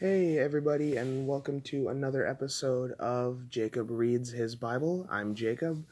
[0.00, 5.08] Hey, everybody, and welcome to another episode of Jacob Reads His Bible.
[5.10, 5.84] I'm Jacob.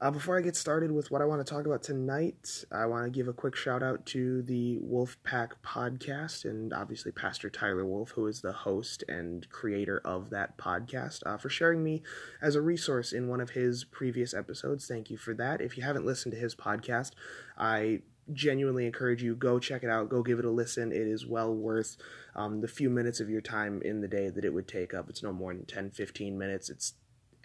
[0.00, 3.06] Uh, before I get started with what I want to talk about tonight, I want
[3.06, 8.10] to give a quick shout out to the Wolfpack podcast and obviously Pastor Tyler Wolf,
[8.10, 12.04] who is the host and creator of that podcast, uh, for sharing me
[12.40, 14.86] as a resource in one of his previous episodes.
[14.86, 15.60] Thank you for that.
[15.60, 17.14] If you haven't listened to his podcast,
[17.58, 18.02] I
[18.32, 21.54] genuinely encourage you go check it out go give it a listen it is well
[21.54, 21.96] worth
[22.34, 25.08] um, the few minutes of your time in the day that it would take up
[25.08, 26.94] it's no more than 10 15 minutes it's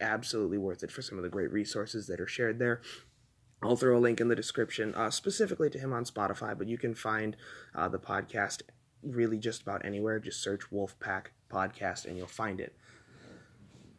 [0.01, 2.81] absolutely worth it for some of the great resources that are shared there
[3.63, 6.77] I'll throw a link in the description uh, specifically to him on Spotify, but you
[6.77, 7.35] can find
[7.73, 8.61] uh, the podcast
[9.01, 10.19] really just about anywhere.
[10.19, 12.75] Just search Wolfpack Podcast and you'll find it.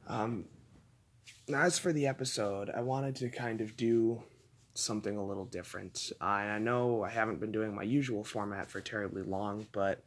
[0.07, 0.45] Um,
[1.53, 4.23] as for the episode, I wanted to kind of do
[4.79, 6.13] something a little different.
[6.21, 10.03] I, know I haven't been doing my usual format for terribly long, but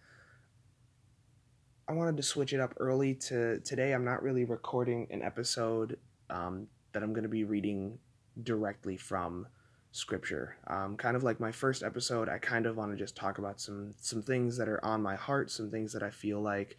[1.87, 3.93] I wanted to switch it up early to today.
[3.93, 5.97] I'm not really recording an episode
[6.29, 7.97] um, that I'm going to be reading
[8.43, 9.47] directly from
[9.91, 10.57] scripture.
[10.67, 13.59] Um, kind of like my first episode, I kind of want to just talk about
[13.59, 16.77] some some things that are on my heart, some things that I feel like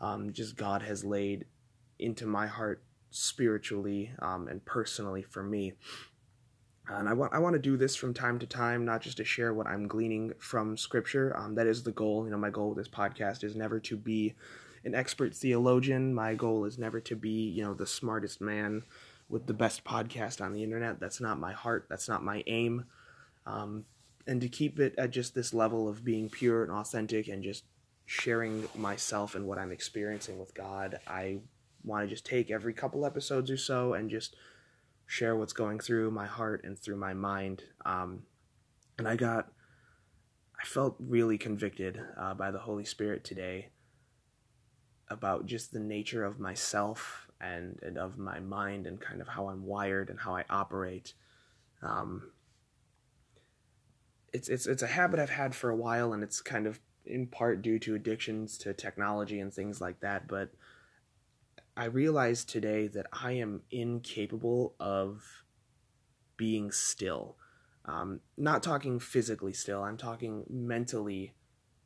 [0.00, 1.46] um, just God has laid
[1.98, 5.72] into my heart spiritually um, and personally for me.
[6.88, 9.24] And I want I want to do this from time to time, not just to
[9.24, 11.34] share what I'm gleaning from Scripture.
[11.36, 12.24] Um, that is the goal.
[12.24, 14.34] You know, my goal with this podcast is never to be
[14.84, 16.14] an expert theologian.
[16.14, 18.82] My goal is never to be, you know, the smartest man
[19.30, 21.00] with the best podcast on the internet.
[21.00, 21.86] That's not my heart.
[21.88, 22.84] That's not my aim.
[23.46, 23.86] Um,
[24.26, 27.64] and to keep it at just this level of being pure and authentic and just
[28.06, 31.38] sharing myself and what I'm experiencing with God, I
[31.82, 34.36] want to just take every couple episodes or so and just
[35.06, 37.62] share what's going through my heart and through my mind.
[37.84, 38.22] Um,
[38.98, 39.52] and I got,
[40.60, 43.70] I felt really convicted uh, by the Holy Spirit today
[45.08, 49.48] about just the nature of myself and, and of my mind and kind of how
[49.48, 51.12] I'm wired and how I operate.
[51.82, 52.30] Um,
[54.32, 57.26] it's, it's, it's a habit I've had for a while, and it's kind of in
[57.26, 60.26] part due to addictions to technology and things like that.
[60.26, 60.50] But
[61.76, 65.44] I realized today that I am incapable of
[66.36, 67.36] being still.
[67.84, 71.34] Um, not talking physically still, I'm talking mentally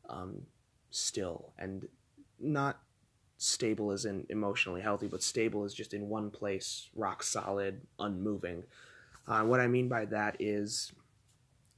[0.09, 0.43] um,
[0.91, 1.89] still and
[2.39, 2.81] not
[3.37, 8.65] stable as in emotionally healthy, but stable is just in one place, rock solid, unmoving.
[9.27, 10.93] Uh, what I mean by that is,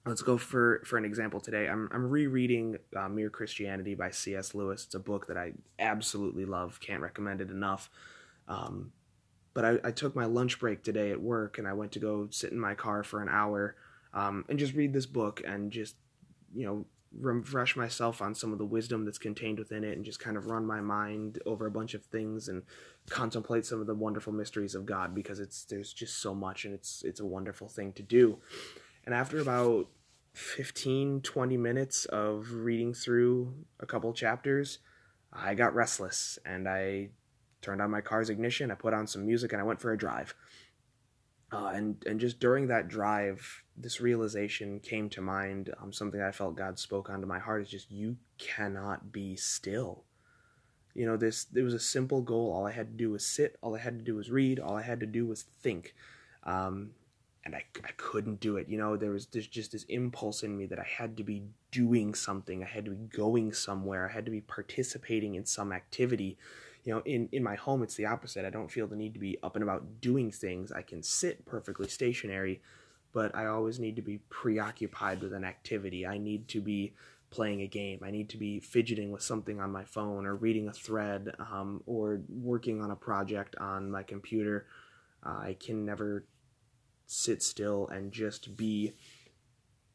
[0.06, 1.68] let's go for for an example today.
[1.68, 4.54] I'm I'm rereading uh, Mere Christianity by C.S.
[4.54, 4.84] Lewis.
[4.84, 6.80] It's a book that I absolutely love.
[6.80, 7.90] Can't recommend it enough.
[8.48, 8.92] Um,
[9.52, 12.28] but I, I, took my lunch break today at work and I went to go
[12.30, 13.76] sit in my car for an hour
[14.14, 15.96] um, and just read this book and just
[16.54, 16.86] you know
[17.18, 20.46] refresh myself on some of the wisdom that's contained within it and just kind of
[20.46, 22.62] run my mind over a bunch of things and
[23.08, 26.72] contemplate some of the wonderful mysteries of God because it's there's just so much and
[26.72, 28.38] it's it's a wonderful thing to do.
[29.10, 29.88] And after about
[30.34, 34.78] 15 20 minutes of reading through a couple chapters,
[35.32, 37.08] I got restless and I
[37.60, 39.98] turned on my car's ignition, I put on some music and I went for a
[39.98, 40.36] drive.
[41.50, 45.74] Uh, and and just during that drive, this realization came to mind.
[45.82, 50.04] Um, something I felt God spoke onto my heart is just you cannot be still.
[50.94, 52.52] You know, this it was a simple goal.
[52.52, 53.56] All I had to do was sit.
[53.60, 54.60] All I had to do was read.
[54.60, 55.96] All I had to do was think.
[56.44, 56.92] Um,
[57.44, 58.68] and I, I couldn't do it.
[58.68, 61.42] You know, there was there's just this impulse in me that I had to be
[61.70, 62.62] doing something.
[62.62, 64.08] I had to be going somewhere.
[64.08, 66.36] I had to be participating in some activity
[66.84, 69.20] you know in in my home it's the opposite i don't feel the need to
[69.20, 72.60] be up and about doing things i can sit perfectly stationary
[73.12, 76.92] but i always need to be preoccupied with an activity i need to be
[77.30, 80.68] playing a game i need to be fidgeting with something on my phone or reading
[80.68, 84.66] a thread um, or working on a project on my computer
[85.24, 86.24] uh, i can never
[87.10, 88.92] sit still and just be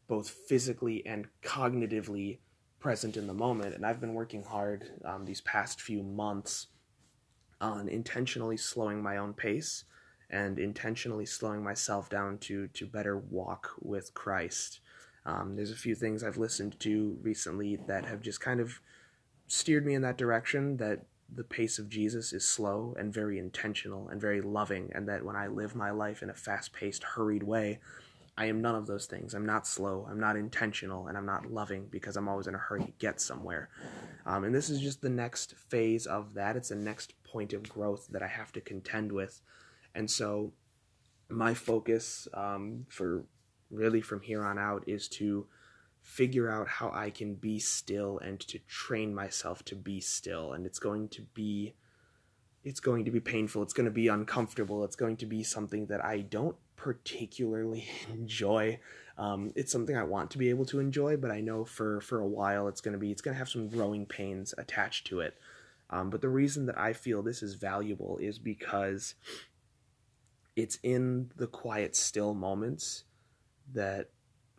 [0.07, 2.39] both physically and cognitively
[2.79, 3.73] present in the moment.
[3.73, 6.67] And I've been working hard um, these past few months
[7.61, 9.85] on intentionally slowing my own pace
[10.29, 14.81] and intentionally slowing myself down to to better walk with Christ.
[15.25, 18.81] Um, there's a few things I've listened to recently that have just kind of
[19.47, 20.77] steered me in that direction.
[20.77, 25.25] That the pace of Jesus is slow and very intentional and very loving, and that
[25.25, 27.79] when I live my life in a fast-paced, hurried way,
[28.37, 29.33] I am none of those things.
[29.33, 32.59] I'm not slow, I'm not intentional, and I'm not loving because I'm always in a
[32.59, 33.69] hurry to get somewhere.
[34.25, 36.57] Um, and this is just the next phase of that.
[36.57, 39.41] It's the next point of growth that I have to contend with.
[39.93, 40.51] And so
[41.29, 43.23] my focus um, for
[43.71, 45.47] really from here on out is to
[46.05, 50.53] figure out how I can be still and to train myself to be still.
[50.53, 51.73] And it's going to be
[52.63, 53.63] it's going to be painful.
[53.63, 54.83] It's going to be uncomfortable.
[54.83, 58.79] It's going to be something that I don't particularly enjoy.
[59.17, 62.19] Um, it's something I want to be able to enjoy, but I know for for
[62.19, 65.21] a while it's going to be it's going to have some growing pains attached to
[65.21, 65.35] it.
[65.89, 69.15] Um, but the reason that I feel this is valuable is because
[70.55, 73.05] it's in the quiet, still moments
[73.73, 74.09] that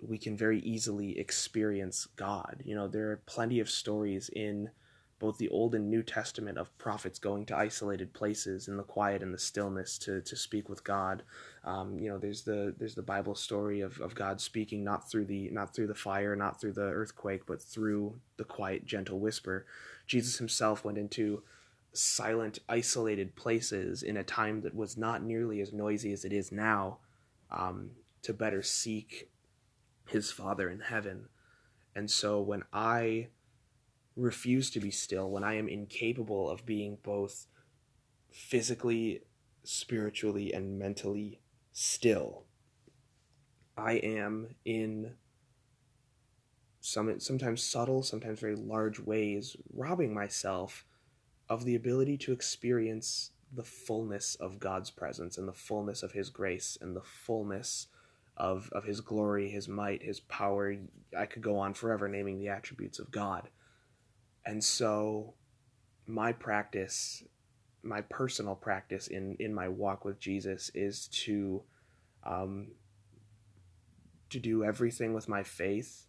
[0.01, 2.63] we can very easily experience God.
[2.65, 4.71] You know, there are plenty of stories in
[5.19, 9.23] both the Old and New Testament of prophets going to isolated places in the quiet
[9.23, 11.23] and the stillness to, to speak with God.
[11.65, 15.25] Um, you know, there's the there's the Bible story of, of God speaking not through
[15.25, 19.67] the not through the fire, not through the earthquake, but through the quiet, gentle whisper.
[20.07, 21.43] Jesus himself went into
[21.95, 26.53] silent, isolated places in a time that was not nearly as noisy as it is
[26.53, 26.99] now,
[27.51, 27.91] um,
[28.21, 29.31] to better seek
[30.07, 31.29] his Father in heaven.
[31.95, 33.29] And so when I
[34.17, 37.47] refuse to be still, when I am incapable of being both
[38.31, 39.23] physically,
[39.65, 41.41] spiritually, and mentally
[41.73, 42.45] still,
[43.77, 45.15] I am in
[46.81, 50.85] some sometimes subtle, sometimes very large ways robbing myself
[51.49, 56.31] of the ability to experience the fullness of God's presence and the fullness of his
[56.31, 57.89] grace and the fullness
[58.37, 60.77] of of his glory, his might, his power.
[61.17, 63.49] I could go on forever naming the attributes of God.
[64.45, 65.35] And so
[66.07, 67.25] my practice,
[67.83, 71.63] my personal practice in in my walk with Jesus is to
[72.25, 72.69] um,
[74.31, 76.07] to do everything with my faith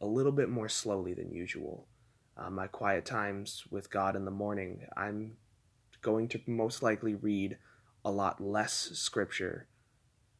[0.00, 1.86] a little bit more slowly than usual.
[2.36, 5.36] Uh, my quiet times with God in the morning, I'm
[6.00, 7.58] going to most likely read
[8.04, 9.68] a lot less scripture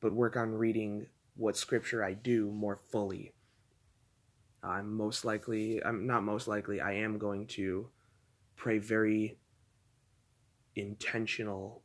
[0.03, 1.07] but work on reading
[1.37, 3.33] what scripture I do more fully.
[4.63, 7.89] I'm most likely, I'm not most likely, I am going to
[8.57, 9.39] pray very
[10.77, 11.83] intentional,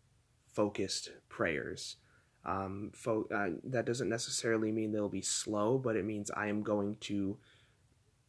[0.52, 1.96] focused prayers.
[2.44, 6.64] Um, fo- uh, that doesn't necessarily mean they'll be slow, but it means I am
[6.64, 7.38] going to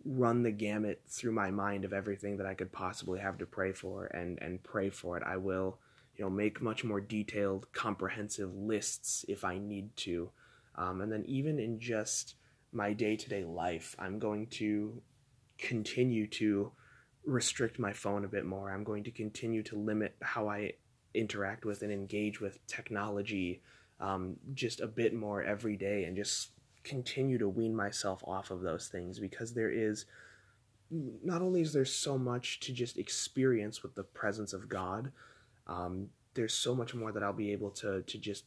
[0.05, 3.73] run the gamut through my mind of everything that I could possibly have to pray
[3.73, 5.23] for and, and pray for it.
[5.26, 5.79] I will
[6.19, 10.31] you know make much more detailed comprehensive lists if i need to.
[10.75, 12.35] Um, and then even in just
[12.73, 15.00] my day-to-day life i'm going to
[15.59, 16.73] continue to
[17.25, 18.70] restrict my phone a bit more.
[18.70, 20.73] I'm going to continue to limit how i
[21.15, 23.62] interact with and engage with technology
[24.00, 26.50] um, just a bit more every day and just
[26.85, 30.06] continue to wean myself off of those things because there is
[30.91, 35.11] not only is there so much to just experience with the presence of god
[35.69, 38.44] um, there's so much more that I'll be able to to just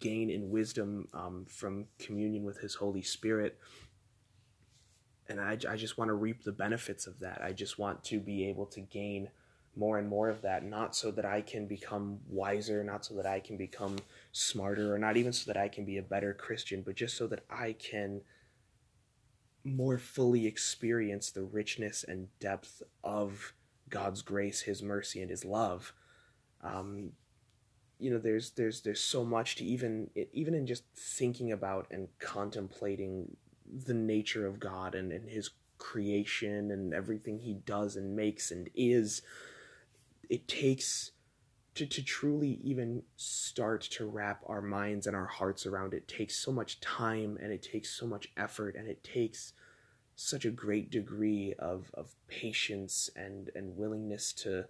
[0.00, 3.58] gain in wisdom um, from communion with His Holy Spirit.
[5.28, 7.42] And I, I just want to reap the benefits of that.
[7.42, 9.28] I just want to be able to gain
[9.76, 13.26] more and more of that, not so that I can become wiser, not so that
[13.26, 13.96] I can become
[14.32, 17.26] smarter, or not even so that I can be a better Christian, but just so
[17.28, 18.22] that I can
[19.64, 23.52] more fully experience the richness and depth of
[23.88, 25.92] God's grace, His mercy, and His love
[26.62, 27.12] um,
[27.98, 32.08] you know there's there's there's so much to even even in just thinking about and
[32.18, 33.36] contemplating
[33.86, 38.68] the nature of God and, and his creation and everything he does and makes and
[38.74, 39.22] is
[40.28, 41.12] it takes
[41.74, 46.36] to, to truly even start to wrap our minds and our hearts around it takes
[46.36, 49.52] so much time and it takes so much effort and it takes
[50.16, 54.64] such a great degree of, of patience and, and willingness to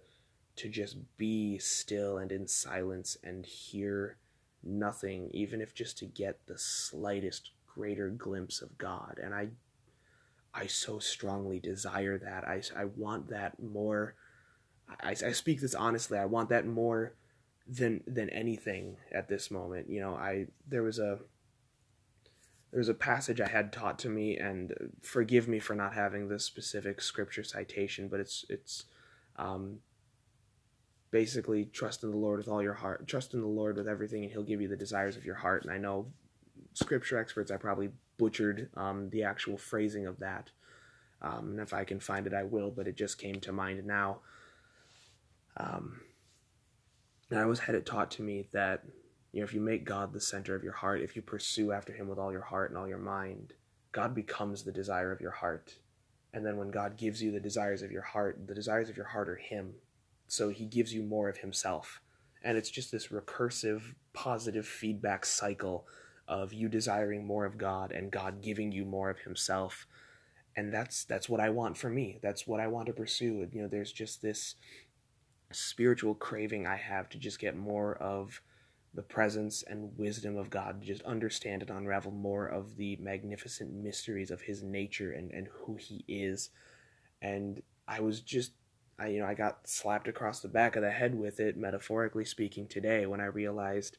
[0.59, 4.17] to just be still and in silence and hear
[4.61, 9.19] nothing, even if just to get the slightest greater glimpse of God.
[9.23, 9.49] And I,
[10.53, 12.43] I so strongly desire that.
[12.45, 14.15] I, I want that more.
[15.01, 16.17] I, I speak this honestly.
[16.17, 17.13] I want that more
[17.65, 19.89] than than anything at this moment.
[19.89, 21.19] You know, I there was a
[22.71, 26.27] there was a passage I had taught to me, and forgive me for not having
[26.27, 28.85] this specific scripture citation, but it's it's
[29.37, 29.79] um,
[31.11, 34.23] basically trust in the Lord with all your heart, trust in the Lord with everything,
[34.23, 35.63] and He'll give you the desires of your heart.
[35.63, 36.07] And I know
[36.73, 40.51] scripture experts, I probably butchered um, the actual phrasing of that.
[41.21, 43.85] Um, and if I can find it, I will, but it just came to mind
[43.85, 44.19] now.
[45.57, 46.01] Um,
[47.29, 48.83] and I always had it taught to me that,
[49.31, 51.93] you know, if you make God the center of your heart, if you pursue after
[51.93, 53.53] Him with all your heart and all your mind,
[53.91, 55.75] God becomes the desire of your heart.
[56.33, 59.07] And then when God gives you the desires of your heart, the desires of your
[59.07, 59.73] heart are Him
[60.31, 62.01] so he gives you more of himself
[62.43, 65.85] and it's just this recursive positive feedback cycle
[66.27, 69.85] of you desiring more of god and god giving you more of himself
[70.59, 72.19] and that's that's what I want for me.
[72.21, 73.47] That's what I want to pursue.
[73.51, 74.55] You know, there's just this
[75.51, 78.41] spiritual craving I have to just get more of
[78.93, 83.71] the presence and wisdom of God, to just understand and unravel more of the magnificent
[83.71, 86.49] mysteries of his nature and, and who he is.
[87.21, 88.51] And I was just
[88.99, 92.25] I you know, I got slapped across the back of the head with it, metaphorically
[92.25, 93.97] speaking, today when I realized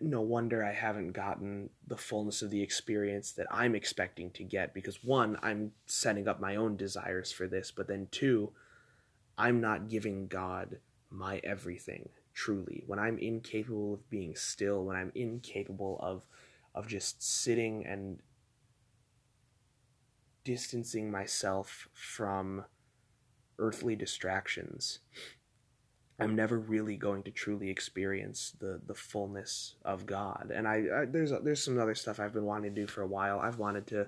[0.00, 4.74] no wonder I haven't gotten the fullness of the experience that I'm expecting to get
[4.74, 8.52] because one, I'm setting up my own desires for this, but then two,
[9.38, 10.78] I'm not giving God
[11.10, 12.82] my everything truly.
[12.86, 16.26] When I'm incapable of being still, when I'm incapable of
[16.74, 18.18] of just sitting and
[20.44, 22.64] distancing myself from
[23.58, 25.00] earthly distractions,
[26.18, 30.50] I'm never really going to truly experience the the fullness of God.
[30.54, 33.06] And I, I there's there's some other stuff I've been wanting to do for a
[33.06, 33.38] while.
[33.38, 34.06] I've wanted to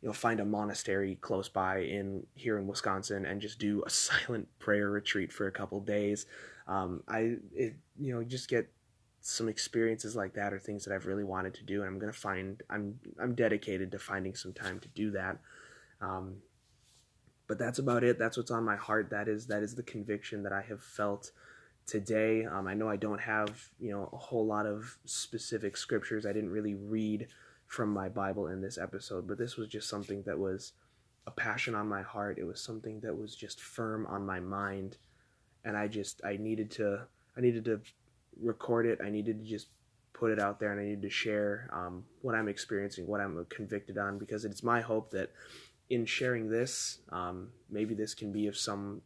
[0.00, 3.90] you know find a monastery close by in here in Wisconsin and just do a
[3.90, 6.26] silent prayer retreat for a couple days.
[6.66, 8.70] Um, I it, you know just get
[9.22, 12.12] some experiences like that or things that I've really wanted to do, and I'm gonna
[12.12, 15.38] find I'm I'm dedicated to finding some time to do that.
[16.00, 16.36] Um,
[17.50, 18.16] but that's about it.
[18.16, 19.10] That's what's on my heart.
[19.10, 21.32] That is that is the conviction that I have felt
[21.84, 22.44] today.
[22.44, 26.24] Um, I know I don't have you know a whole lot of specific scriptures.
[26.24, 27.26] I didn't really read
[27.66, 30.74] from my Bible in this episode, but this was just something that was
[31.26, 32.38] a passion on my heart.
[32.38, 34.98] It was something that was just firm on my mind,
[35.64, 37.80] and I just I needed to I needed to
[38.40, 39.00] record it.
[39.04, 39.66] I needed to just
[40.12, 43.44] put it out there, and I needed to share um, what I'm experiencing, what I'm
[43.48, 45.32] convicted on, because it's my hope that
[45.90, 49.02] in sharing this, um, maybe this can be of some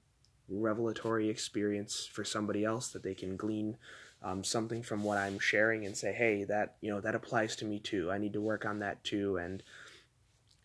[0.48, 3.78] revelatory experience for somebody else that they can glean
[4.22, 7.64] um, something from what I'm sharing and say, hey, that you know that applies to
[7.64, 8.10] me too.
[8.10, 9.62] I need to work on that too, and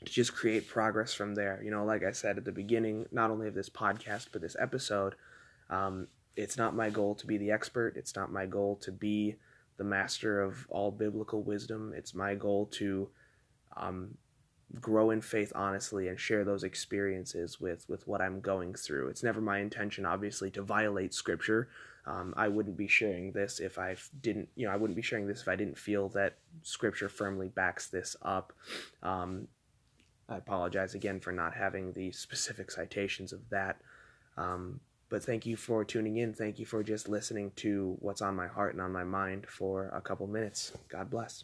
[0.06, 1.62] to just create progress from there.
[1.64, 4.56] You know, like I said at the beginning, not only of this podcast but this
[4.60, 5.16] episode,
[5.70, 7.98] um, it's not my goal to be the expert.
[7.98, 9.36] It's not my goal to be
[9.78, 11.94] the master of all biblical wisdom.
[11.96, 13.10] It's my goal to
[13.76, 14.18] um,
[14.80, 19.08] grow in faith honestly and share those experiences with with what I'm going through.
[19.10, 21.70] It's never my intention, obviously, to violate Scripture
[22.10, 25.28] um, I wouldn't be sharing this if I didn't, you know, I wouldn't be sharing
[25.28, 28.52] this if I didn't feel that Scripture firmly backs this up.
[29.04, 29.48] Um,
[30.28, 33.82] I apologize again for not having the specific citations of that.
[34.38, 36.34] Um, but thank you for tuning in.
[36.34, 39.90] Thank you for just listening to what's on my heart and on my mind for
[39.90, 40.72] a couple minutes.
[40.88, 41.44] God bless.